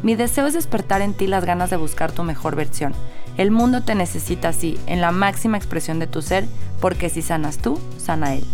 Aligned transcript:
Mi 0.00 0.14
deseo 0.14 0.46
es 0.46 0.54
despertar 0.54 1.02
en 1.02 1.12
ti 1.12 1.26
las 1.26 1.44
ganas 1.44 1.70
de 1.70 1.76
buscar 1.76 2.12
tu 2.12 2.22
mejor 2.22 2.54
versión. 2.54 2.94
El 3.36 3.50
mundo 3.50 3.82
te 3.84 3.96
necesita 3.96 4.50
así, 4.50 4.78
en 4.86 5.00
la 5.00 5.10
máxima 5.10 5.56
expresión 5.56 5.98
de 5.98 6.06
tu 6.06 6.22
ser, 6.22 6.44
porque 6.80 7.08
si 7.08 7.20
sanas 7.20 7.58
tú, 7.58 7.80
sana 7.96 8.34
él. 8.34 8.44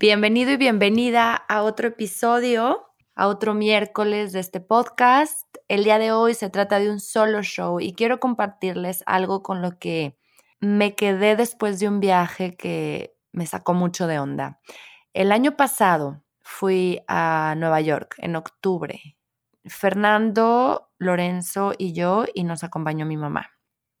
Bienvenido 0.00 0.50
y 0.50 0.56
bienvenida 0.56 1.34
a 1.34 1.62
otro 1.62 1.86
episodio, 1.88 2.84
a 3.14 3.28
otro 3.28 3.54
miércoles 3.54 4.32
de 4.32 4.40
este 4.40 4.60
podcast. 4.60 5.46
El 5.68 5.84
día 5.84 6.00
de 6.00 6.10
hoy 6.10 6.34
se 6.34 6.50
trata 6.50 6.80
de 6.80 6.90
un 6.90 6.98
solo 6.98 7.42
show 7.42 7.78
y 7.78 7.92
quiero 7.92 8.18
compartirles 8.18 9.04
algo 9.06 9.44
con 9.44 9.62
lo 9.62 9.78
que 9.78 10.18
me 10.60 10.96
quedé 10.96 11.36
después 11.36 11.78
de 11.78 11.86
un 11.86 12.00
viaje 12.00 12.56
que 12.56 13.14
me 13.30 13.46
sacó 13.46 13.72
mucho 13.72 14.08
de 14.08 14.18
onda. 14.18 14.60
El 15.14 15.30
año 15.30 15.56
pasado, 15.56 16.22
fui 16.48 17.02
a 17.08 17.54
Nueva 17.58 17.82
York 17.82 18.14
en 18.16 18.34
octubre. 18.34 19.18
Fernando, 19.66 20.90
Lorenzo 20.98 21.74
y 21.76 21.92
yo, 21.92 22.24
y 22.32 22.44
nos 22.44 22.64
acompañó 22.64 23.04
mi 23.04 23.18
mamá. 23.18 23.50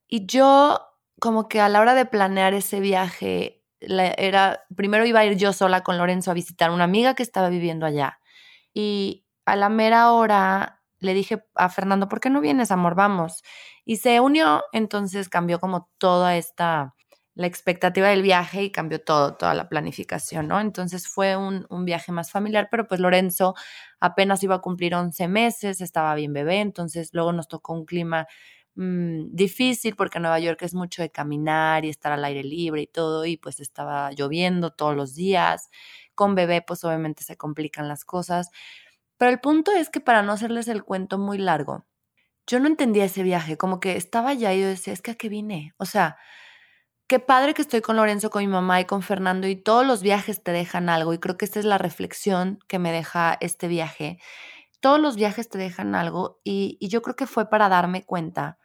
Y 0.08 0.24
yo, 0.24 0.80
como 1.20 1.46
que 1.46 1.60
a 1.60 1.68
la 1.68 1.80
hora 1.80 1.94
de 1.94 2.06
planear 2.06 2.54
ese 2.54 2.80
viaje, 2.80 3.62
era, 3.80 4.64
primero 4.74 5.04
iba 5.04 5.20
a 5.20 5.26
ir 5.26 5.36
yo 5.36 5.52
sola 5.52 5.82
con 5.82 5.98
Lorenzo 5.98 6.30
a 6.30 6.34
visitar 6.34 6.70
una 6.70 6.84
amiga 6.84 7.14
que 7.14 7.22
estaba 7.22 7.50
viviendo 7.50 7.84
allá. 7.84 8.18
Y 8.72 9.26
a 9.44 9.54
la 9.54 9.68
mera 9.68 10.10
hora 10.12 10.82
le 11.00 11.12
dije 11.12 11.44
a 11.54 11.68
Fernando, 11.68 12.08
¿por 12.08 12.18
qué 12.18 12.30
no 12.30 12.40
vienes, 12.40 12.70
amor? 12.70 12.94
Vamos. 12.94 13.42
Y 13.84 13.96
se 13.96 14.20
unió, 14.20 14.64
entonces 14.72 15.28
cambió 15.28 15.60
como 15.60 15.90
toda 15.98 16.36
esta 16.36 16.94
la 17.38 17.46
expectativa 17.46 18.08
del 18.08 18.22
viaje 18.22 18.64
y 18.64 18.72
cambió 18.72 19.00
todo, 19.00 19.36
toda 19.36 19.54
la 19.54 19.68
planificación, 19.68 20.48
¿no? 20.48 20.60
Entonces 20.60 21.06
fue 21.06 21.36
un, 21.36 21.66
viaje 21.84 22.10
más 22.10 22.32
familiar, 22.32 22.66
pero 22.68 22.88
pues 22.88 22.98
Lorenzo 22.98 23.54
apenas 24.00 24.42
iba 24.42 24.56
a 24.56 24.60
cumplir 24.60 24.96
11 24.96 25.28
meses, 25.28 25.80
estaba 25.80 26.16
bien 26.16 26.32
bebé, 26.32 26.60
entonces 26.60 27.10
luego 27.12 27.32
nos 27.32 27.46
tocó 27.46 27.74
un 27.74 27.84
clima 27.84 28.26
mm, 28.74 29.36
difícil 29.36 29.94
porque 29.94 30.18
Nueva 30.18 30.40
York 30.40 30.62
es 30.62 30.74
mucho 30.74 31.00
de 31.00 31.12
caminar 31.12 31.84
y 31.84 31.90
estar 31.90 32.10
al 32.10 32.24
aire 32.24 32.42
libre 32.42 32.82
y 32.82 32.86
todo, 32.88 33.24
y 33.24 33.36
pues 33.36 33.60
estaba 33.60 34.10
lloviendo 34.10 34.72
todos 34.72 34.96
los 34.96 35.14
días, 35.14 35.70
con 36.16 36.34
bebé 36.34 36.60
pues 36.66 36.82
obviamente 36.82 37.22
se 37.22 37.36
complican 37.36 37.86
las 37.86 38.04
cosas, 38.04 38.50
pero 39.16 39.30
el 39.30 39.38
punto 39.38 39.70
es 39.72 39.90
que 39.90 40.00
para 40.00 40.22
no 40.22 40.32
hacerles 40.32 40.66
el 40.66 40.82
cuento 40.82 41.18
muy 41.18 41.38
largo, 41.38 41.86
yo 42.48 42.58
no 42.60 42.66
entendía 42.66 43.04
ese 43.04 43.22
viaje, 43.22 43.56
como 43.56 43.78
que 43.78 43.96
estaba 43.96 44.30
allá 44.30 44.52
y 44.54 44.62
yo 44.62 44.66
decía, 44.66 44.92
es 44.92 45.02
que 45.02 45.12
a 45.12 45.14
qué 45.14 45.28
vine, 45.28 45.74
o 45.78 45.84
sea, 45.86 46.16
qué 47.08 47.18
padre 47.18 47.54
que 47.54 47.62
estoy 47.62 47.80
con 47.80 47.96
Lorenzo, 47.96 48.28
con 48.30 48.42
mi 48.42 48.48
mamá 48.48 48.80
y 48.80 48.84
con 48.84 49.02
Fernando 49.02 49.48
y 49.48 49.56
todos 49.56 49.86
los 49.86 50.02
viajes 50.02 50.42
te 50.42 50.52
dejan 50.52 50.90
algo 50.90 51.14
y 51.14 51.18
creo 51.18 51.38
que 51.38 51.46
esta 51.46 51.58
es 51.58 51.64
la 51.64 51.78
reflexión 51.78 52.58
que 52.68 52.78
me 52.78 52.92
deja 52.92 53.38
este 53.40 53.66
viaje. 53.66 54.18
Todos 54.80 55.00
los 55.00 55.16
viajes 55.16 55.48
te 55.48 55.58
dejan 55.58 55.94
algo 55.94 56.40
y, 56.44 56.78
yo 56.86 57.02
creo 57.02 57.16
que 57.16 57.26
fue 57.26 57.48
para 57.48 57.68
darme 57.70 58.04
cuenta 58.04 58.58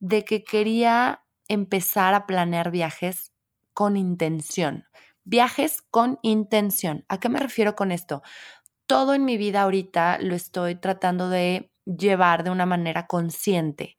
de 0.00 0.24
que 0.24 0.42
quería 0.42 1.22
empezar 1.48 2.14
a 2.14 2.26
planear 2.26 2.70
viajes 2.70 3.32
con 3.74 3.96
intención. 3.96 4.86
Viajes 5.24 5.82
con 5.82 6.18
intención. 6.22 7.04
¿A 7.08 7.20
qué 7.20 7.28
me 7.28 7.38
refiero 7.40 7.76
con 7.76 7.92
esto? 7.92 8.22
Todo 8.86 9.14
en 9.14 9.24
mi 9.24 9.36
vida 9.36 9.62
ahorita 9.62 10.18
lo 10.18 10.34
estoy 10.34 10.76
tratando 10.76 11.28
de 11.28 11.70
llevar 11.84 12.42
de 12.42 12.50
una 12.50 12.66
manera 12.66 13.06
consciente, 13.06 13.98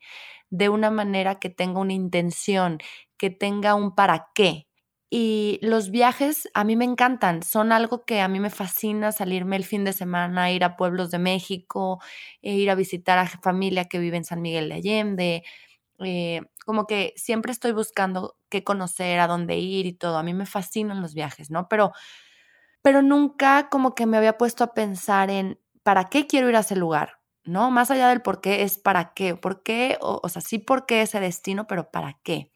de 0.50 0.70
una 0.70 0.90
manera 0.92 1.36
que 1.40 1.50
tenga 1.50 1.80
una 1.80 1.94
intención, 1.94 2.80
que 3.23 3.29
tenga 3.29 3.73
un 3.73 3.95
para 3.95 4.28
qué. 4.35 4.67
Y 5.09 5.57
los 5.61 5.91
viajes 5.91 6.50
a 6.53 6.66
mí 6.66 6.75
me 6.75 6.84
encantan, 6.84 7.41
son 7.41 7.72
algo 7.72 8.03
que 8.03 8.19
a 8.19 8.28
mí 8.28 8.41
me 8.41 8.50
fascina 8.50 9.13
salirme 9.13 9.56
el 9.56 9.63
fin 9.63 9.85
de 9.85 9.94
semana, 9.94 10.51
ir 10.51 10.66
a 10.66 10.75
pueblos 10.75 11.09
de 11.09 11.19
México, 11.19 12.01
e 12.41 12.56
ir 12.56 12.69
a 12.69 12.75
visitar 12.75 13.17
a 13.19 13.28
familia 13.28 13.85
que 13.85 14.00
vive 14.00 14.17
en 14.17 14.25
San 14.25 14.41
Miguel 14.41 14.67
de 14.67 14.75
Allende. 14.75 15.44
Eh, 16.00 16.41
como 16.66 16.88
que 16.88 17.13
siempre 17.16 17.53
estoy 17.53 17.72
buscando 17.72 18.35
qué 18.50 18.66
conocer, 18.66 19.19
a 19.22 19.28
dónde 19.28 19.57
ir 19.57 19.85
y 19.85 19.94
todo. 19.94 20.17
A 20.17 20.23
mí 20.23 20.34
me 20.34 20.45
fascinan 20.45 21.01
los 21.01 21.13
viajes, 21.13 21.50
¿no? 21.50 21.69
Pero, 21.69 21.94
pero 22.81 23.01
nunca 23.01 23.69
como 23.69 23.95
que 23.95 24.05
me 24.05 24.17
había 24.17 24.38
puesto 24.38 24.63
a 24.66 24.73
pensar 24.73 25.29
en 25.31 25.59
para 25.84 26.05
qué 26.09 26.28
quiero 26.28 26.50
ir 26.50 26.57
a 26.57 26.61
ese 26.61 26.75
lugar, 26.78 27.19
¿no? 27.45 27.72
Más 27.72 27.91
allá 27.91 28.09
del 28.09 28.22
por 28.22 28.41
qué, 28.41 28.63
es 28.63 28.78
para 28.79 29.13
qué. 29.13 29.35
¿Por 29.35 29.63
qué? 29.63 29.97
O, 30.01 30.22
o 30.23 30.29
sea, 30.29 30.41
sí 30.41 30.59
por 30.59 30.85
qué 30.88 31.01
ese 31.03 31.19
destino, 31.22 31.67
pero 31.67 31.91
para 31.91 32.19
qué. 32.23 32.53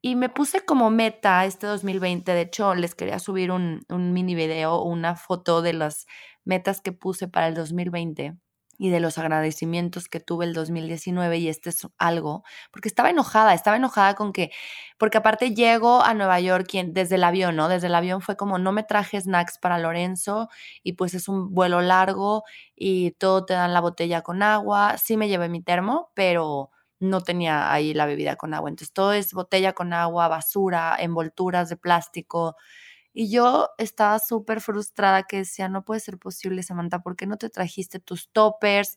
Y 0.00 0.14
me 0.16 0.28
puse 0.28 0.64
como 0.64 0.90
meta 0.90 1.44
este 1.44 1.66
2020, 1.66 2.32
de 2.32 2.40
hecho 2.42 2.74
les 2.74 2.94
quería 2.94 3.18
subir 3.18 3.50
un, 3.50 3.84
un 3.88 4.12
mini 4.12 4.34
video, 4.34 4.82
una 4.82 5.16
foto 5.16 5.60
de 5.62 5.72
las 5.72 6.06
metas 6.44 6.80
que 6.80 6.92
puse 6.92 7.28
para 7.28 7.48
el 7.48 7.54
2020 7.54 8.36
y 8.78 8.90
de 8.90 9.00
los 9.00 9.18
agradecimientos 9.18 10.08
que 10.08 10.20
tuve 10.20 10.44
el 10.46 10.54
2019 10.54 11.38
y 11.38 11.48
este 11.48 11.70
es 11.70 11.86
algo, 11.98 12.44
porque 12.70 12.88
estaba 12.88 13.10
enojada, 13.10 13.52
estaba 13.54 13.76
enojada 13.76 14.14
con 14.14 14.32
que, 14.32 14.50
porque 14.98 15.18
aparte 15.18 15.52
llego 15.54 16.02
a 16.02 16.14
Nueva 16.14 16.38
York 16.40 16.68
desde 16.86 17.16
el 17.16 17.24
avión, 17.24 17.56
¿no? 17.56 17.68
Desde 17.68 17.88
el 17.88 17.94
avión 17.96 18.20
fue 18.22 18.36
como, 18.36 18.58
no 18.58 18.70
me 18.72 18.84
traje 18.84 19.20
snacks 19.20 19.58
para 19.58 19.78
Lorenzo 19.78 20.48
y 20.84 20.92
pues 20.92 21.14
es 21.14 21.28
un 21.28 21.52
vuelo 21.52 21.80
largo 21.80 22.44
y 22.76 23.10
todo 23.12 23.44
te 23.44 23.54
dan 23.54 23.74
la 23.74 23.80
botella 23.80 24.22
con 24.22 24.42
agua, 24.42 24.96
sí 24.96 25.16
me 25.16 25.28
llevé 25.28 25.48
mi 25.48 25.60
termo, 25.60 26.12
pero 26.14 26.70
no 27.00 27.20
tenía 27.22 27.72
ahí 27.72 27.94
la 27.94 28.06
bebida 28.06 28.36
con 28.36 28.54
agua. 28.54 28.70
Entonces 28.70 28.92
todo 28.92 29.12
es 29.12 29.32
botella 29.34 29.72
con 29.74 29.92
agua, 29.92 30.28
basura, 30.28 30.96
envolturas 30.98 31.68
de 31.68 31.76
plástico. 31.76 32.56
Y 33.12 33.30
yo 33.30 33.70
estaba 33.78 34.18
súper 34.20 34.60
frustrada 34.60 35.24
que 35.24 35.38
decía, 35.38 35.68
no 35.68 35.84
puede 35.84 36.00
ser 36.00 36.18
posible, 36.18 36.62
Samantha, 36.62 37.00
¿por 37.02 37.16
qué 37.16 37.26
no 37.26 37.36
te 37.38 37.50
trajiste 37.50 38.00
tus 38.00 38.30
toppers? 38.30 38.96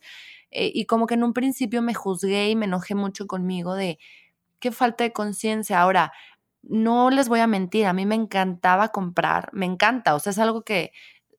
Eh, 0.52 0.72
y 0.74 0.86
como 0.86 1.08
que 1.08 1.16
en 1.16 1.24
un 1.24 1.34
principio 1.34 1.82
me 1.82 1.94
juzgué 1.96 2.50
y 2.52 2.56
me 2.56 2.66
enojé 2.68 2.96
mucho 2.96 3.28
conmigo 3.28 3.76
de 3.76 4.00
qué 4.60 4.72
falta 4.72 5.04
de 5.06 5.14
conciencia. 5.14 5.82
Ahora, 5.82 6.14
no 6.64 7.10
les 7.12 7.30
voy 7.30 7.40
a 7.42 7.48
mentir, 7.48 7.86
a 7.88 7.94
mí 7.94 8.06
me 8.06 8.16
encantaba 8.16 8.90
comprar, 8.90 9.50
me 9.54 9.66
encanta, 9.66 10.16
o 10.16 10.20
sea, 10.20 10.32
es 10.32 10.40
algo 10.40 10.64
que 10.64 10.92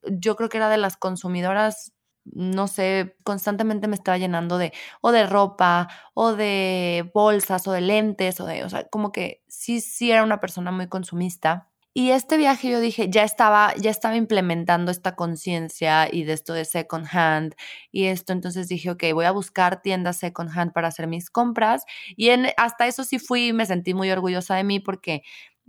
yo 0.05 0.37
creo 0.37 0.49
que 0.49 0.59
era 0.59 0.69
de 0.69 0.79
las 0.79 0.97
consumidoras 0.97 1.93
no 2.25 2.69
sé, 2.69 3.17
constantemente 3.25 3.89
me 3.89 3.95
estaba 3.97 4.19
llenando 4.19 4.59
de 4.59 4.73
o 5.01 5.13
de 5.13 5.27
ropa 5.27 5.89
o 6.15 6.33
de 6.35 7.11
bolsas 7.15 7.67
o 7.69 7.73
de 7.73 7.81
lentes 7.81 8.41
o 8.41 8.47
de, 8.47 8.65
o 8.65 8.69
sea, 8.71 8.89
como 8.89 9.13
que 9.13 9.43
sí, 9.49 9.81
sí 9.81 10.11
era 10.13 10.23
una 10.23 10.41
persona 10.41 10.71
muy 10.71 10.89
consumista. 10.89 11.69
Y 11.95 12.11
este 12.13 12.39
viaje 12.39 12.71
yo 12.71 12.81
dije, 12.81 13.11
ya 13.11 13.23
estaba, 13.23 13.75
ya 13.77 13.91
estaba 13.91 14.17
implementando 14.17 14.91
esta 14.91 15.15
conciencia 15.15 16.09
y 16.11 16.25
de 16.25 16.33
esto 16.33 16.55
de 16.55 16.65
second 16.65 17.07
hand 17.13 17.55
y 17.91 18.07
esto, 18.07 18.33
entonces 18.33 18.67
dije, 18.69 18.91
ok, 18.91 19.05
voy 19.13 19.27
a 19.27 19.31
buscar 19.31 19.83
tiendas 19.83 20.17
second 20.17 20.51
hand 20.57 20.73
para 20.73 20.89
hacer 20.89 21.07
mis 21.07 21.29
compras 21.29 21.85
y 22.17 22.31
en, 22.31 22.47
hasta 22.57 22.87
eso 22.87 23.05
sí 23.05 23.19
fui 23.19 23.53
me 23.53 23.67
sentí 23.67 23.93
muy 23.93 24.11
orgullosa 24.11 24.55
de 24.57 24.65
mí 24.65 24.81
porque 24.81 25.23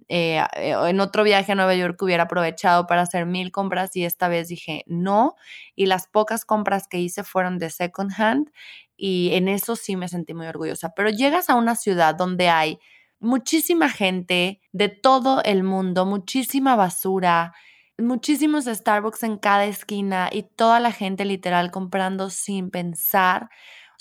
eh, 0.09 0.43
eh, 0.55 0.75
en 0.87 0.99
otro 0.99 1.23
viaje 1.23 1.51
a 1.51 1.55
Nueva 1.55 1.75
York 1.75 2.01
hubiera 2.01 2.23
aprovechado 2.23 2.87
para 2.87 3.01
hacer 3.01 3.25
mil 3.25 3.51
compras 3.51 3.95
y 3.95 4.05
esta 4.05 4.27
vez 4.27 4.47
dije 4.47 4.83
no. 4.87 5.35
Y 5.75 5.85
las 5.85 6.07
pocas 6.07 6.45
compras 6.45 6.87
que 6.87 6.99
hice 6.99 7.23
fueron 7.23 7.59
de 7.59 7.69
second 7.69 8.11
hand 8.17 8.51
y 8.97 9.31
en 9.33 9.47
eso 9.47 9.75
sí 9.75 9.95
me 9.95 10.07
sentí 10.07 10.33
muy 10.33 10.47
orgullosa. 10.47 10.93
Pero 10.95 11.09
llegas 11.09 11.49
a 11.49 11.55
una 11.55 11.75
ciudad 11.75 12.15
donde 12.15 12.49
hay 12.49 12.79
muchísima 13.19 13.89
gente 13.89 14.61
de 14.71 14.89
todo 14.89 15.41
el 15.43 15.63
mundo, 15.63 16.05
muchísima 16.05 16.75
basura, 16.75 17.53
muchísimos 17.97 18.65
Starbucks 18.65 19.23
en 19.23 19.37
cada 19.37 19.65
esquina 19.65 20.29
y 20.31 20.43
toda 20.43 20.79
la 20.79 20.91
gente 20.91 21.25
literal 21.25 21.71
comprando 21.71 22.29
sin 22.29 22.69
pensar. 22.69 23.49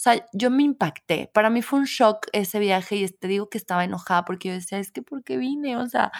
Sea, 0.02 0.26
yo 0.32 0.50
me 0.50 0.64
impacté. 0.64 1.30
Para 1.32 1.48
mí 1.48 1.62
fue 1.62 1.78
un 1.78 1.84
shock 1.84 2.26
ese 2.32 2.58
viaje 2.58 2.96
y 2.96 3.08
te 3.08 3.28
digo 3.28 3.48
que 3.48 3.56
estaba 3.56 3.84
enojada 3.84 4.24
porque 4.24 4.48
yo 4.48 4.54
decía, 4.54 4.80
es 4.80 4.90
que 4.90 5.00
¿por 5.00 5.22
qué 5.22 5.36
vine? 5.36 5.76
O 5.76 5.88
sea, 5.88 6.10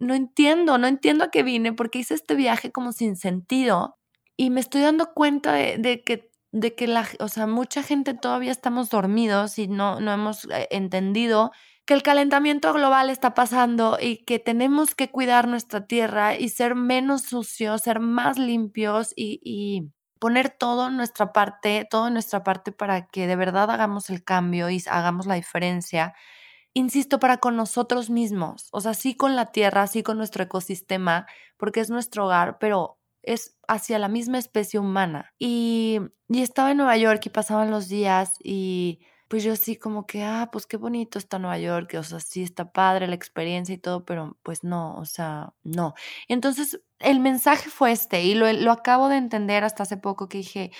no 0.00 0.14
entiendo, 0.14 0.78
no 0.78 0.88
entiendo 0.88 1.24
a 1.24 1.30
qué 1.30 1.44
vine 1.44 1.72
porque 1.72 2.00
hice 2.00 2.14
este 2.14 2.34
viaje 2.34 2.72
como 2.72 2.90
sin 2.92 3.14
sentido 3.14 3.96
y 4.36 4.50
me 4.50 4.60
estoy 4.60 4.80
dando 4.82 5.14
cuenta 5.14 5.52
de, 5.52 6.02
que 6.04 6.32
de 6.50 6.74
que 6.74 6.88
la, 6.88 7.06
o 7.20 7.28
sea, 7.28 7.46
mucha 7.46 7.84
gente 7.84 8.14
todavía 8.14 8.50
estamos 8.50 8.90
dormidos 8.90 9.60
y 9.60 9.68
no, 9.68 10.00
no 10.00 10.12
hemos 10.12 10.46
eh, 10.46 10.66
entendido 10.72 11.52
que 11.86 11.94
el 11.94 12.02
calentamiento 12.02 12.72
global 12.72 13.10
está 13.10 13.32
pasando 13.34 13.96
y 14.00 14.24
que 14.24 14.40
tenemos 14.40 14.96
que 14.96 15.08
cuidar 15.10 15.46
nuestra 15.46 15.86
tierra 15.86 16.36
y 16.36 16.48
ser 16.48 16.74
menos 16.74 17.22
sucios, 17.22 17.82
ser 17.82 18.00
más 18.00 18.38
limpios 18.38 19.12
y, 19.14 19.88
poner 20.18 20.50
todo 20.50 20.90
nuestra 20.90 21.32
parte, 21.32 21.86
todo 21.90 22.10
nuestra 22.10 22.44
parte 22.44 22.72
para 22.72 23.06
que 23.08 23.26
de 23.26 23.36
verdad 23.36 23.70
hagamos 23.70 24.10
el 24.10 24.24
cambio 24.24 24.70
y 24.70 24.82
hagamos 24.88 25.26
la 25.26 25.34
diferencia. 25.34 26.14
Insisto, 26.74 27.18
para 27.18 27.38
con 27.38 27.56
nosotros 27.56 28.10
mismos, 28.10 28.68
o 28.72 28.80
sea, 28.80 28.94
sí 28.94 29.16
con 29.16 29.36
la 29.36 29.46
tierra, 29.52 29.86
sí 29.86 30.02
con 30.02 30.18
nuestro 30.18 30.44
ecosistema, 30.44 31.26
porque 31.56 31.80
es 31.80 31.90
nuestro 31.90 32.26
hogar, 32.26 32.58
pero 32.60 32.98
es 33.22 33.56
hacia 33.68 33.98
la 33.98 34.08
misma 34.08 34.38
especie 34.38 34.78
humana. 34.80 35.32
Y, 35.38 36.00
y 36.28 36.42
estaba 36.42 36.70
en 36.70 36.78
Nueva 36.78 36.96
York 36.96 37.22
y 37.26 37.30
pasaban 37.30 37.70
los 37.70 37.88
días 37.88 38.34
y 38.42 39.00
pues 39.28 39.44
yo 39.44 39.56
sí 39.56 39.76
como 39.76 40.06
que, 40.06 40.24
ah, 40.24 40.48
pues 40.52 40.66
qué 40.66 40.76
bonito 40.78 41.18
está 41.18 41.38
Nueva 41.38 41.58
York, 41.58 41.94
o 41.98 42.02
sea, 42.02 42.20
sí 42.20 42.42
está 42.42 42.72
padre 42.72 43.06
la 43.06 43.14
experiencia 43.14 43.74
y 43.74 43.78
todo, 43.78 44.04
pero 44.04 44.38
pues 44.42 44.64
no, 44.64 44.96
o 44.96 45.04
sea, 45.04 45.52
no. 45.62 45.94
Entonces, 46.28 46.80
el 46.98 47.20
mensaje 47.20 47.70
fue 47.70 47.92
este 47.92 48.22
y 48.24 48.34
lo, 48.34 48.50
lo 48.52 48.72
acabo 48.72 49.08
de 49.08 49.16
entender 49.18 49.64
hasta 49.64 49.82
hace 49.84 49.98
poco 49.98 50.28
que 50.28 50.38
dije, 50.38 50.70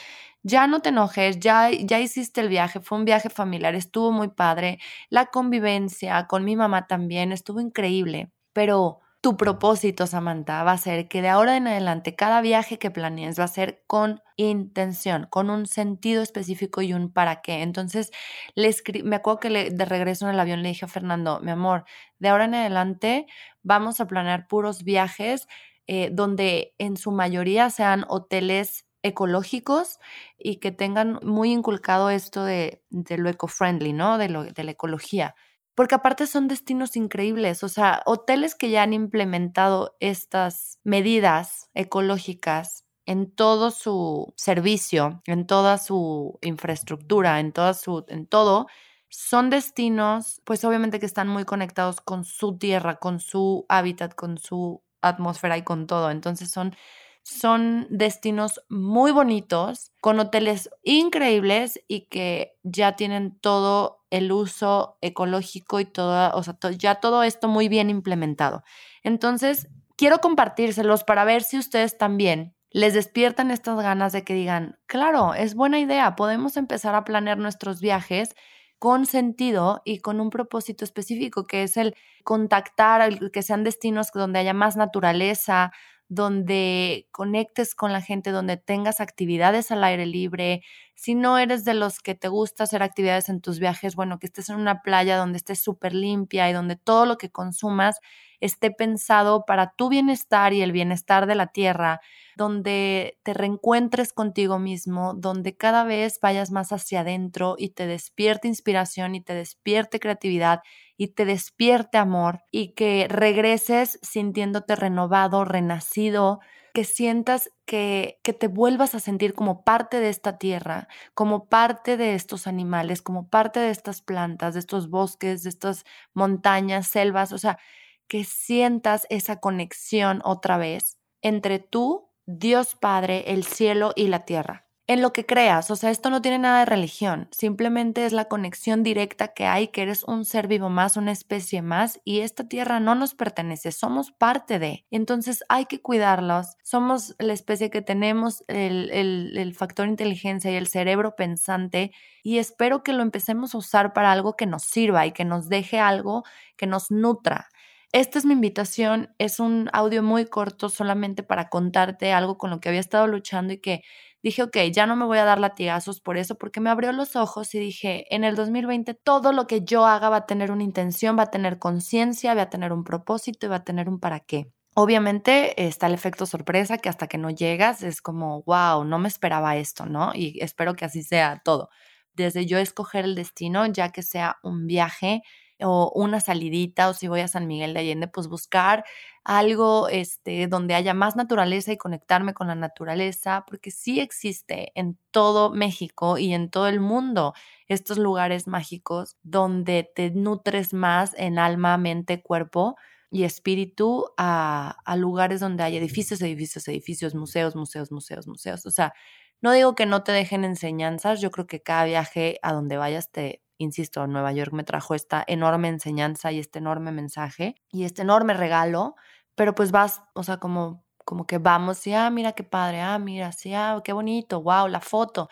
ya 0.42 0.66
no 0.66 0.80
te 0.80 0.90
enojes, 0.90 1.38
ya, 1.40 1.70
ya 1.70 2.00
hiciste 2.00 2.40
el 2.40 2.48
viaje, 2.48 2.80
fue 2.80 2.98
un 2.98 3.04
viaje 3.04 3.28
familiar, 3.30 3.74
estuvo 3.74 4.12
muy 4.12 4.28
padre, 4.28 4.78
la 5.10 5.26
convivencia 5.26 6.26
con 6.26 6.44
mi 6.44 6.56
mamá 6.56 6.86
también 6.86 7.32
estuvo 7.32 7.60
increíble, 7.60 8.30
pero 8.52 9.00
tu 9.28 9.36
propósito, 9.36 10.06
Samantha, 10.06 10.62
va 10.64 10.72
a 10.72 10.78
ser 10.78 11.06
que 11.06 11.20
de 11.20 11.28
ahora 11.28 11.58
en 11.58 11.68
adelante 11.68 12.14
cada 12.16 12.40
viaje 12.40 12.78
que 12.78 12.90
planees 12.90 13.38
va 13.38 13.44
a 13.44 13.48
ser 13.48 13.84
con 13.86 14.22
intención, 14.36 15.26
con 15.28 15.50
un 15.50 15.66
sentido 15.66 16.22
específico 16.22 16.80
y 16.80 16.94
un 16.94 17.12
para 17.12 17.42
qué. 17.42 17.60
Entonces, 17.60 18.10
le 18.54 18.74
me 19.04 19.16
acuerdo 19.16 19.40
que 19.40 19.70
de 19.70 19.84
regreso 19.84 20.24
en 20.26 20.32
el 20.32 20.40
avión 20.40 20.62
le 20.62 20.70
dije 20.70 20.86
a 20.86 20.88
Fernando, 20.88 21.40
mi 21.40 21.50
amor, 21.50 21.84
de 22.18 22.30
ahora 22.30 22.46
en 22.46 22.54
adelante 22.54 23.26
vamos 23.62 24.00
a 24.00 24.06
planear 24.06 24.46
puros 24.48 24.82
viajes 24.82 25.46
eh, 25.86 26.08
donde 26.10 26.74
en 26.78 26.96
su 26.96 27.12
mayoría 27.12 27.68
sean 27.68 28.06
hoteles 28.08 28.86
ecológicos 29.02 29.98
y 30.38 30.56
que 30.56 30.72
tengan 30.72 31.20
muy 31.22 31.52
inculcado 31.52 32.08
esto 32.08 32.44
de, 32.44 32.82
lo 32.90 33.28
eco-friendly, 33.28 33.92
¿no? 33.92 34.16
De, 34.16 34.30
lo, 34.30 34.44
de 34.44 34.64
la 34.64 34.70
ecología 34.70 35.34
porque 35.78 35.94
aparte 35.94 36.26
son 36.26 36.48
destinos 36.48 36.96
increíbles, 36.96 37.62
o 37.62 37.68
sea, 37.68 38.02
hoteles 38.04 38.56
que 38.56 38.68
ya 38.68 38.82
han 38.82 38.92
implementado 38.92 39.96
estas 40.00 40.80
medidas 40.82 41.70
ecológicas 41.72 42.84
en 43.06 43.30
todo 43.30 43.70
su 43.70 44.34
servicio, 44.36 45.22
en 45.24 45.46
toda 45.46 45.78
su 45.78 46.36
infraestructura, 46.42 47.38
en 47.38 47.52
toda 47.52 47.74
su 47.74 48.04
en 48.08 48.26
todo, 48.26 48.66
son 49.08 49.50
destinos 49.50 50.42
pues 50.44 50.64
obviamente 50.64 50.98
que 50.98 51.06
están 51.06 51.28
muy 51.28 51.44
conectados 51.44 52.00
con 52.00 52.24
su 52.24 52.58
tierra, 52.58 52.96
con 52.96 53.20
su 53.20 53.64
hábitat, 53.68 54.16
con 54.16 54.36
su 54.38 54.82
atmósfera 55.00 55.58
y 55.58 55.62
con 55.62 55.86
todo. 55.86 56.10
Entonces 56.10 56.50
son 56.50 56.74
son 57.22 57.86
destinos 57.88 58.62
muy 58.68 59.12
bonitos, 59.12 59.92
con 60.00 60.18
hoteles 60.18 60.70
increíbles 60.82 61.80
y 61.86 62.06
que 62.08 62.56
ya 62.64 62.96
tienen 62.96 63.38
todo 63.38 63.97
el 64.10 64.32
uso 64.32 64.98
ecológico 65.00 65.80
y 65.80 65.84
todo, 65.84 66.30
o 66.34 66.42
sea, 66.42 66.56
ya 66.76 66.96
todo 66.96 67.22
esto 67.22 67.48
muy 67.48 67.68
bien 67.68 67.90
implementado. 67.90 68.62
Entonces, 69.02 69.68
quiero 69.96 70.18
compartírselos 70.18 71.04
para 71.04 71.24
ver 71.24 71.42
si 71.42 71.58
ustedes 71.58 71.98
también 71.98 72.54
les 72.70 72.94
despiertan 72.94 73.50
estas 73.50 73.80
ganas 73.80 74.12
de 74.12 74.24
que 74.24 74.34
digan, 74.34 74.78
claro, 74.86 75.34
es 75.34 75.54
buena 75.54 75.80
idea, 75.80 76.16
podemos 76.16 76.56
empezar 76.56 76.94
a 76.94 77.04
planear 77.04 77.38
nuestros 77.38 77.80
viajes 77.80 78.34
con 78.78 79.06
sentido 79.06 79.82
y 79.84 79.98
con 79.98 80.20
un 80.20 80.30
propósito 80.30 80.84
específico, 80.84 81.46
que 81.46 81.64
es 81.64 81.76
el 81.76 81.94
contactar, 82.24 83.30
que 83.30 83.42
sean 83.42 83.64
destinos 83.64 84.10
donde 84.12 84.38
haya 84.38 84.54
más 84.54 84.76
naturaleza, 84.76 85.72
donde 86.08 87.08
conectes 87.10 87.74
con 87.74 87.92
la 87.92 88.00
gente, 88.00 88.30
donde 88.30 88.56
tengas 88.56 89.00
actividades 89.00 89.70
al 89.70 89.84
aire 89.84 90.06
libre. 90.06 90.62
Si 91.00 91.14
no 91.14 91.38
eres 91.38 91.64
de 91.64 91.74
los 91.74 92.00
que 92.00 92.16
te 92.16 92.26
gusta 92.26 92.64
hacer 92.64 92.82
actividades 92.82 93.28
en 93.28 93.40
tus 93.40 93.60
viajes, 93.60 93.94
bueno, 93.94 94.18
que 94.18 94.26
estés 94.26 94.50
en 94.50 94.56
una 94.56 94.82
playa 94.82 95.16
donde 95.16 95.36
estés 95.38 95.60
súper 95.62 95.94
limpia 95.94 96.50
y 96.50 96.52
donde 96.52 96.74
todo 96.74 97.06
lo 97.06 97.18
que 97.18 97.30
consumas 97.30 98.00
esté 98.40 98.72
pensado 98.72 99.44
para 99.46 99.72
tu 99.76 99.88
bienestar 99.90 100.52
y 100.52 100.60
el 100.62 100.72
bienestar 100.72 101.26
de 101.28 101.36
la 101.36 101.46
tierra, 101.48 102.00
donde 102.36 103.16
te 103.22 103.32
reencuentres 103.32 104.12
contigo 104.12 104.58
mismo, 104.58 105.14
donde 105.14 105.56
cada 105.56 105.84
vez 105.84 106.18
vayas 106.20 106.50
más 106.50 106.72
hacia 106.72 107.00
adentro 107.02 107.54
y 107.58 107.70
te 107.70 107.86
despierte 107.86 108.48
inspiración 108.48 109.14
y 109.14 109.20
te 109.20 109.34
despierte 109.34 110.00
creatividad 110.00 110.62
y 110.96 111.08
te 111.14 111.24
despierte 111.24 111.98
amor 111.98 112.40
y 112.50 112.74
que 112.74 113.06
regreses 113.08 114.00
sintiéndote 114.02 114.74
renovado, 114.74 115.44
renacido, 115.44 116.40
que 116.72 116.84
sientas 116.84 117.50
que, 117.64 118.20
que, 118.22 118.32
te 118.32 118.48
vuelvas 118.48 118.94
a 118.94 119.00
sentir 119.00 119.34
como 119.34 119.64
parte 119.64 120.00
de 120.00 120.08
esta 120.08 120.38
tierra, 120.38 120.88
como 121.14 121.48
parte 121.48 121.96
de 121.96 122.14
estos 122.14 122.46
animales, 122.46 123.02
como 123.02 123.28
parte 123.28 123.60
de 123.60 123.70
estas 123.70 124.02
plantas, 124.02 124.54
de 124.54 124.60
estos 124.60 124.90
bosques, 124.90 125.42
de 125.42 125.50
estas 125.50 125.84
montañas, 126.14 126.88
selvas, 126.88 127.32
o 127.32 127.38
sea, 127.38 127.58
que 128.06 128.24
sientas 128.24 129.06
esa 129.10 129.40
conexión 129.40 130.20
otra 130.24 130.56
vez 130.58 130.98
entre 131.22 131.58
tú, 131.58 132.10
Dios 132.26 132.76
Padre, 132.76 133.32
el 133.32 133.44
cielo 133.44 133.92
y 133.96 134.08
la 134.08 134.24
tierra 134.24 134.67
en 134.88 135.02
lo 135.02 135.12
que 135.12 135.26
creas. 135.26 135.70
O 135.70 135.76
sea, 135.76 135.90
esto 135.90 136.10
no 136.10 136.22
tiene 136.22 136.38
nada 136.38 136.60
de 136.60 136.64
religión, 136.64 137.28
simplemente 137.30 138.06
es 138.06 138.12
la 138.12 138.24
conexión 138.24 138.82
directa 138.82 139.28
que 139.28 139.46
hay, 139.46 139.68
que 139.68 139.82
eres 139.82 140.02
un 140.02 140.24
ser 140.24 140.48
vivo 140.48 140.70
más, 140.70 140.96
una 140.96 141.12
especie 141.12 141.62
más, 141.62 142.00
y 142.04 142.20
esta 142.20 142.48
tierra 142.48 142.80
no 142.80 142.94
nos 142.96 143.14
pertenece, 143.14 143.70
somos 143.70 144.10
parte 144.10 144.58
de. 144.58 144.86
Entonces 144.90 145.44
hay 145.48 145.66
que 145.66 145.80
cuidarlos, 145.82 146.56
somos 146.64 147.14
la 147.18 147.34
especie 147.34 147.70
que 147.70 147.82
tenemos 147.82 148.42
el, 148.48 148.90
el 148.92 149.54
factor 149.54 149.86
inteligencia 149.86 150.50
y 150.50 150.56
el 150.56 150.66
cerebro 150.66 151.14
pensante, 151.14 151.92
y 152.24 152.38
espero 152.38 152.82
que 152.82 152.94
lo 152.94 153.02
empecemos 153.02 153.54
a 153.54 153.58
usar 153.58 153.92
para 153.92 154.10
algo 154.10 154.36
que 154.36 154.46
nos 154.46 154.64
sirva 154.64 155.06
y 155.06 155.12
que 155.12 155.24
nos 155.24 155.48
deje 155.48 155.78
algo 155.78 156.24
que 156.56 156.66
nos 156.66 156.90
nutra. 156.90 157.48
Esta 157.92 158.18
es 158.18 158.26
mi 158.26 158.34
invitación, 158.34 159.14
es 159.18 159.40
un 159.40 159.70
audio 159.72 160.02
muy 160.02 160.26
corto 160.26 160.68
solamente 160.68 161.22
para 161.22 161.48
contarte 161.48 162.12
algo 162.12 162.36
con 162.36 162.50
lo 162.50 162.60
que 162.60 162.68
había 162.68 162.80
estado 162.80 163.06
luchando 163.06 163.54
y 163.54 163.58
que 163.60 163.82
dije, 164.22 164.42
ok, 164.42 164.56
ya 164.72 164.86
no 164.86 164.96
me 164.96 165.04
voy 165.04 165.18
a 165.18 165.24
dar 165.24 165.38
latigazos 165.38 166.00
por 166.00 166.16
eso, 166.16 166.36
porque 166.36 166.60
me 166.60 166.70
abrió 166.70 166.92
los 166.92 167.16
ojos 167.16 167.54
y 167.54 167.58
dije, 167.58 168.04
en 168.14 168.24
el 168.24 168.36
2020 168.36 168.94
todo 168.94 169.32
lo 169.32 169.46
que 169.46 169.62
yo 169.64 169.86
haga 169.86 170.08
va 170.08 170.16
a 170.18 170.26
tener 170.26 170.50
una 170.50 170.64
intención, 170.64 171.18
va 171.18 171.24
a 171.24 171.30
tener 171.30 171.58
conciencia, 171.58 172.34
va 172.34 172.42
a 172.42 172.50
tener 172.50 172.72
un 172.72 172.84
propósito 172.84 173.46
y 173.46 173.48
va 173.50 173.56
a 173.56 173.64
tener 173.64 173.88
un 173.88 174.00
para 174.00 174.20
qué. 174.20 174.52
Obviamente 174.74 175.66
está 175.66 175.88
el 175.88 175.94
efecto 175.94 176.24
sorpresa 176.24 176.78
que 176.78 176.88
hasta 176.88 177.08
que 177.08 177.18
no 177.18 177.30
llegas 177.30 177.82
es 177.82 178.00
como, 178.00 178.42
wow, 178.44 178.84
no 178.84 178.98
me 178.98 179.08
esperaba 179.08 179.56
esto, 179.56 179.86
¿no? 179.86 180.12
Y 180.14 180.38
espero 180.40 180.74
que 180.74 180.84
así 180.84 181.02
sea 181.02 181.40
todo. 181.44 181.68
Desde 182.14 182.46
yo 182.46 182.58
escoger 182.58 183.04
el 183.04 183.14
destino, 183.14 183.66
ya 183.66 183.90
que 183.90 184.02
sea 184.02 184.36
un 184.42 184.66
viaje 184.66 185.22
o 185.60 185.92
una 185.94 186.20
salidita 186.20 186.88
o 186.88 186.94
si 186.94 187.08
voy 187.08 187.20
a 187.20 187.28
San 187.28 187.46
Miguel 187.46 187.74
de 187.74 187.80
Allende, 187.80 188.08
pues 188.08 188.28
buscar 188.28 188.84
algo 189.24 189.88
este, 189.88 190.46
donde 190.46 190.74
haya 190.74 190.94
más 190.94 191.16
naturaleza 191.16 191.72
y 191.72 191.76
conectarme 191.76 192.34
con 192.34 192.46
la 192.46 192.54
naturaleza, 192.54 193.44
porque 193.46 193.70
sí 193.70 194.00
existe 194.00 194.72
en 194.74 194.98
todo 195.10 195.50
México 195.50 196.18
y 196.18 196.32
en 196.32 196.50
todo 196.50 196.68
el 196.68 196.80
mundo 196.80 197.34
estos 197.66 197.98
lugares 197.98 198.46
mágicos 198.46 199.16
donde 199.22 199.90
te 199.94 200.10
nutres 200.10 200.72
más 200.72 201.14
en 201.18 201.38
alma, 201.38 201.76
mente, 201.76 202.22
cuerpo 202.22 202.76
y 203.10 203.24
espíritu 203.24 204.06
a, 204.16 204.76
a 204.84 204.96
lugares 204.96 205.40
donde 205.40 205.62
hay 205.62 205.76
edificios, 205.76 206.20
edificios, 206.22 206.68
edificios, 206.68 207.14
museos, 207.14 207.56
museos, 207.56 207.90
museos, 207.92 208.26
museos. 208.26 208.66
O 208.66 208.70
sea, 208.70 208.92
no 209.40 209.52
digo 209.52 209.74
que 209.74 209.86
no 209.86 210.02
te 210.02 210.12
dejen 210.12 210.44
enseñanzas, 210.44 211.20
yo 211.20 211.30
creo 211.30 211.46
que 211.46 211.62
cada 211.62 211.84
viaje 211.84 212.38
a 212.42 212.52
donde 212.52 212.76
vayas 212.76 213.10
te, 213.12 213.42
insisto, 213.58 214.06
Nueva 214.06 214.32
York 214.32 214.52
me 214.52 214.64
trajo 214.64 214.94
esta 214.94 215.24
enorme 215.26 215.68
enseñanza 215.68 216.32
y 216.32 216.38
este 216.38 216.58
enorme 216.60 216.92
mensaje 216.92 217.56
y 217.70 217.84
este 217.84 218.02
enorme 218.02 218.34
regalo, 218.34 218.94
pero 219.34 219.54
pues 219.54 219.70
vas, 219.72 220.02
o 220.14 220.22
sea, 220.22 220.38
como, 220.38 220.84
como 221.04 221.26
que 221.26 221.38
vamos 221.38 221.86
y, 221.86 221.94
ah, 221.94 222.10
mira 222.10 222.32
qué 222.32 222.44
padre, 222.44 222.80
ah, 222.80 222.98
mira, 222.98 223.32
sí, 223.32 223.54
ah, 223.54 223.80
qué 223.84 223.92
bonito, 223.92 224.42
wow, 224.42 224.68
la 224.68 224.80
foto. 224.80 225.28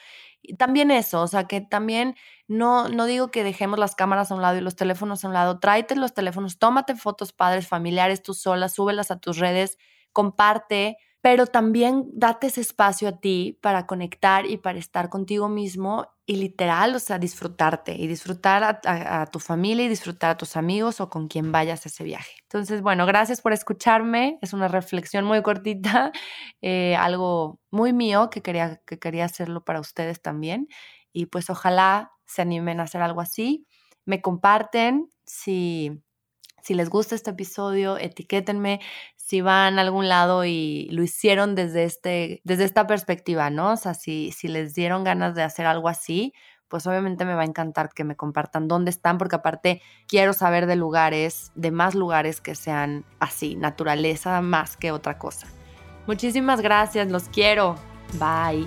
También 0.59 0.91
eso, 0.91 1.23
o 1.23 1.27
sea, 1.27 1.45
que 1.45 1.61
también 1.61 2.15
no, 2.49 2.89
no 2.89 3.07
digo 3.07 3.31
que 3.31 3.43
dejemos 3.45 3.79
las 3.79 3.95
cámaras 3.97 4.31
a 4.31 4.35
un 4.37 4.43
lado 4.43 4.57
y 4.59 4.61
los 4.61 4.77
teléfonos 4.77 5.25
a 5.25 5.29
un 5.29 5.35
lado, 5.35 5.59
tráete 5.59 5.97
los 5.97 6.15
teléfonos, 6.15 6.59
tómate 6.59 6.95
fotos 6.95 7.33
padres, 7.33 7.67
familiares, 7.67 8.23
tú 8.23 8.35
sola, 8.35 8.69
súbelas 8.69 9.11
a 9.11 9.19
tus 9.19 9.39
redes, 9.39 9.77
comparte, 10.13 10.99
pero 11.21 11.47
también 11.47 12.05
date 12.13 12.47
ese 12.47 12.61
espacio 12.61 13.09
a 13.09 13.19
ti 13.21 13.59
para 13.61 13.87
conectar 13.87 14.47
y 14.47 14.59
para 14.59 14.79
estar 14.79 15.09
contigo 15.11 15.49
mismo 15.49 16.07
y 16.29 16.37
literal, 16.37 16.95
o 16.97 16.99
sea, 16.99 17.19
disfrutarte 17.21 17.95
y 17.95 18.09
disfrutar 18.09 18.81
a, 18.85 19.27
tu 19.27 19.39
familia 19.39 19.85
y 19.85 19.89
disfrutar 19.89 20.31
a 20.33 20.37
tus 20.37 20.57
amigos 20.57 21.01
o 21.01 21.09
con 21.09 21.29
quien 21.29 21.53
vayas 21.53 21.87
a 21.87 21.89
ese 21.89 22.03
viaje. 22.03 22.33
Entonces, 22.43 22.83
bueno, 22.83 23.07
gracias 23.07 23.41
por 23.41 23.53
escucharme. 23.53 24.39
Es 24.43 24.53
una 24.53 24.67
reflexión 24.67 25.25
muy 25.25 25.41
cortita, 25.43 26.11
eh, 26.63 26.97
algo 26.97 27.61
muy 27.71 27.93
mío 27.93 28.29
que 28.29 28.43
quería, 28.43 28.83
que 28.87 28.99
quería 28.99 29.25
hacerlo 29.25 29.65
para 29.65 29.79
ustedes 29.79 30.21
también. 30.21 30.67
Y 31.13 31.27
pues 31.27 31.49
ojalá 31.49 32.11
se 32.27 32.43
animen 32.43 32.81
a 32.81 32.85
hacer 32.85 33.03
algo 33.03 33.21
así. 33.21 33.65
Me 34.05 34.21
comparten 34.21 35.13
si 35.25 36.03
Si 36.67 36.75
les 36.75 36.91
gusta 36.91 37.15
este 37.15 37.31
episodio, 37.31 37.97
etiquétenme 37.97 38.81
si 39.15 39.41
van 39.41 39.79
a 39.79 39.83
algún 39.83 40.09
lado 40.09 40.45
y 40.45 40.89
lo 40.91 41.05
hicieron 41.05 41.55
desde, 41.55 41.85
este, 41.85 42.41
desde 42.43 42.65
esta 42.65 42.89
perspectiva, 42.89 43.51
¿no? 43.51 43.75
O 43.75 43.77
sea, 43.77 43.95
si, 43.95 44.33
si 44.33 44.49
les 44.49 44.75
dieron 44.75 45.05
ganas 45.05 45.37
de 45.37 45.45
hacer 45.45 45.65
algo 45.65 45.89
así, 45.89 46.35
pues 46.67 46.85
obviamente 46.89 47.25
me 47.25 47.37
va 47.37 47.43
a 47.43 47.45
encantar 47.45 47.91
que 47.95 48.03
me 48.03 48.17
compartan 48.17 48.67
dónde 48.67 48.91
están, 48.91 49.17
porque 49.17 49.37
aparte 49.37 49.81
quiero 50.09 50.33
saber 50.33 50.67
de 50.67 50.75
lugares, 50.75 51.53
de 51.55 51.71
más 51.71 51.95
lugares 51.95 52.41
que 52.41 52.57
sean 52.57 53.05
así, 53.21 53.55
naturaleza 53.55 54.41
más 54.41 54.77
que 54.77 54.91
otra 54.91 55.19
cosa. 55.19 55.47
Muchísimas 56.09 56.63
gracias, 56.63 57.09
los 57.13 57.29
quiero. 57.29 57.77
Bye. 58.15 58.67